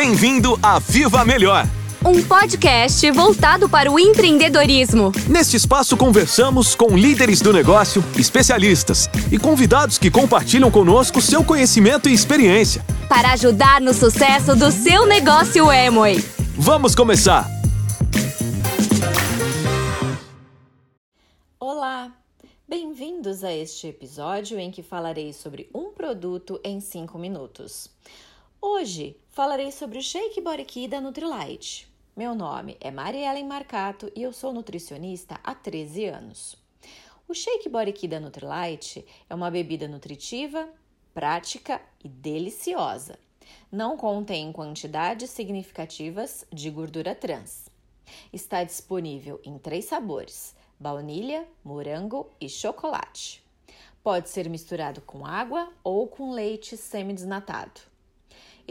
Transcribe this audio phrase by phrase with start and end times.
[0.00, 1.66] Bem-vindo a Viva Melhor!
[2.02, 5.12] Um podcast voltado para o empreendedorismo.
[5.28, 12.08] Neste espaço conversamos com líderes do negócio, especialistas e convidados que compartilham conosco seu conhecimento
[12.08, 12.82] e experiência.
[13.10, 16.24] Para ajudar no sucesso do seu negócio Amway.
[16.56, 17.46] Vamos começar!
[21.58, 22.10] Olá!
[22.66, 27.90] Bem-vindos a este episódio em que falarei sobre um produto em 5 minutos.
[28.62, 31.90] Hoje falarei sobre o Shake Key da Nutrilite.
[32.14, 36.56] Meu nome é Mariellen Marcato e eu sou nutricionista há 13 anos.
[37.26, 40.68] O Shake Key da Nutrilite é uma bebida nutritiva,
[41.14, 43.18] prática e deliciosa.
[43.72, 47.70] Não contém quantidades significativas de gordura trans.
[48.30, 53.42] Está disponível em três sabores: baunilha, morango e chocolate.
[54.02, 57.88] Pode ser misturado com água ou com leite semi-desnatado.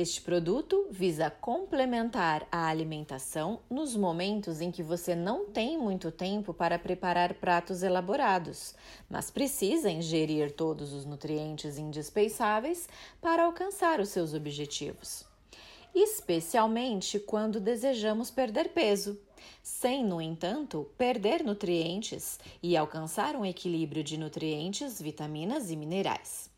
[0.00, 6.54] Este produto visa complementar a alimentação nos momentos em que você não tem muito tempo
[6.54, 8.76] para preparar pratos elaborados,
[9.10, 12.88] mas precisa ingerir todos os nutrientes indispensáveis
[13.20, 15.24] para alcançar os seus objetivos.
[15.92, 19.18] Especialmente quando desejamos perder peso
[19.64, 26.56] sem, no entanto, perder nutrientes e alcançar um equilíbrio de nutrientes, vitaminas e minerais.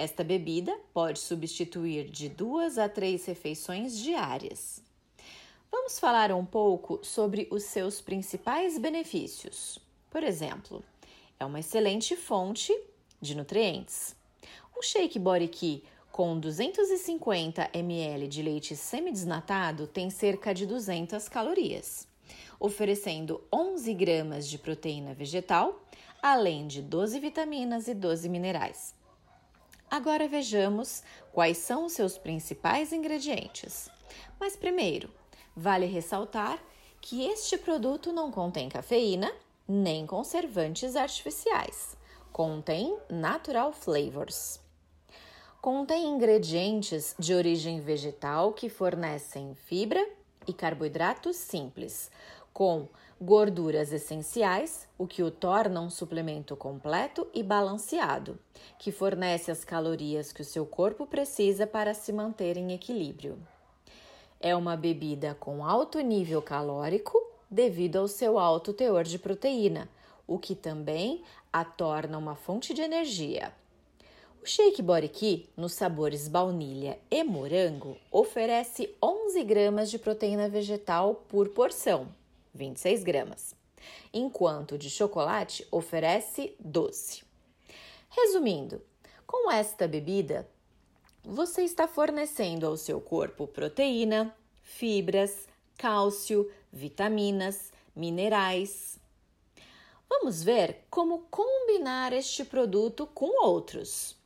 [0.00, 4.82] Esta bebida pode substituir de duas a três refeições diárias.
[5.70, 9.78] Vamos falar um pouco sobre os seus principais benefícios.
[10.10, 10.82] Por exemplo,
[11.38, 12.74] é uma excelente fonte
[13.20, 14.16] de nutrientes.
[14.74, 15.20] Um shake
[15.52, 22.08] key com 250 ml de leite semidesnatado tem cerca de 200 calorias
[22.58, 25.82] oferecendo 11 gramas de proteína vegetal,
[26.22, 28.99] além de 12 vitaminas e 12 minerais.
[29.90, 31.02] Agora vejamos
[31.32, 33.90] quais são os seus principais ingredientes.
[34.38, 35.10] Mas primeiro,
[35.56, 36.62] vale ressaltar
[37.00, 39.32] que este produto não contém cafeína
[39.66, 41.96] nem conservantes artificiais.
[42.32, 44.60] Contém natural flavors.
[45.60, 50.08] Contém ingredientes de origem vegetal que fornecem fibra
[50.46, 52.10] e carboidratos simples,
[52.52, 52.88] com
[53.22, 58.38] gorduras essenciais, o que o torna um suplemento completo e balanceado,
[58.78, 63.38] que fornece as calorias que o seu corpo precisa para se manter em equilíbrio.
[64.40, 69.86] É uma bebida com alto nível calórico devido ao seu alto teor de proteína,
[70.26, 71.22] o que também
[71.52, 73.52] a torna uma fonte de energia.
[74.42, 74.82] O Shake
[75.12, 82.08] Key, nos sabores baunilha e morango, oferece 11 gramas de proteína vegetal por porção
[82.54, 83.54] 26 gramas,
[84.12, 87.22] enquanto de chocolate oferece 12.
[88.08, 88.82] Resumindo,
[89.26, 90.48] com esta bebida,
[91.22, 95.46] você está fornecendo ao seu corpo proteína, fibras,
[95.76, 98.98] cálcio, vitaminas, minerais.
[100.08, 104.16] Vamos ver como combinar este produto com outros.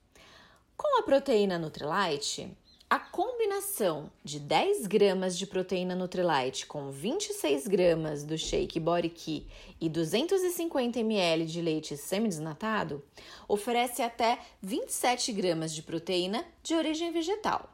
[0.77, 2.57] Com a proteína Nutrilite,
[2.95, 9.49] a combinação de 10 gramas de proteína Nutrilite com 26 gramas do Shake Body Key
[9.81, 13.03] e 250 ml de leite semidesnatado
[13.49, 17.69] oferece até 27 gramas de proteína de origem vegetal.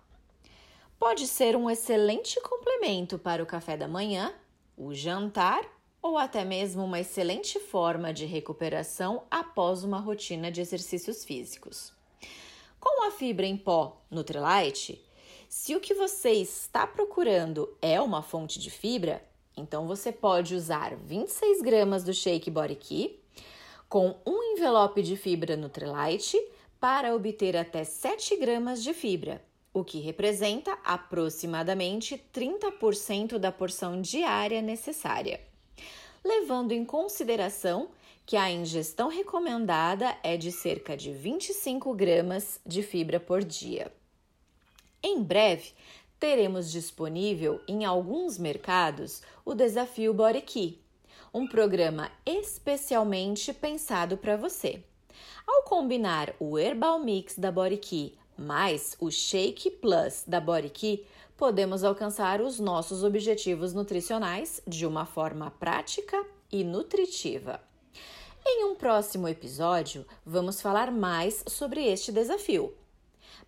[0.98, 4.32] Pode ser um excelente complemento para o café da manhã,
[4.74, 5.66] o jantar
[6.00, 11.92] ou até mesmo uma excelente forma de recuperação após uma rotina de exercícios físicos.
[12.80, 15.09] Com a fibra em pó Nutrilite,
[15.50, 19.20] se o que você está procurando é uma fonte de fibra,
[19.56, 23.18] então você pode usar 26 gramas do Shake Body Key
[23.88, 26.40] com um envelope de fibra Nutrilite
[26.78, 29.42] para obter até 7 gramas de fibra,
[29.74, 35.40] o que representa aproximadamente 30% da porção diária necessária.
[36.24, 37.88] Levando em consideração
[38.24, 43.90] que a ingestão recomendada é de cerca de 25 gramas de fibra por dia.
[45.02, 45.72] Em breve,
[46.18, 50.14] teremos disponível em alguns mercados o desafio
[50.44, 50.78] Key,
[51.32, 54.82] um programa especialmente pensado para você.
[55.46, 60.42] Ao combinar o Herbal Mix da Key mais o Shake Plus da
[60.72, 61.04] Key,
[61.36, 67.60] podemos alcançar os nossos objetivos nutricionais de uma forma prática e nutritiva.
[68.44, 72.74] Em um próximo episódio, vamos falar mais sobre este desafio.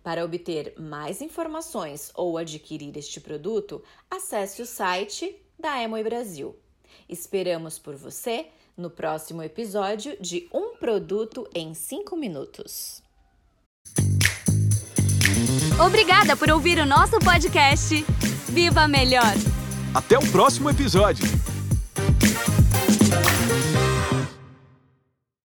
[0.03, 6.55] Para obter mais informações ou adquirir este produto, acesse o site da Emoi Brasil.
[7.07, 8.47] Esperamos por você
[8.77, 13.01] no próximo episódio de Um Produto em 5 Minutos.
[15.85, 18.03] Obrigada por ouvir o nosso podcast.
[18.49, 19.33] Viva melhor!
[19.93, 21.52] Até o próximo episódio!